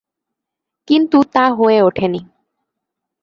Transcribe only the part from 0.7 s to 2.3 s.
কিন্তু তা হয়ে ওঠে নি।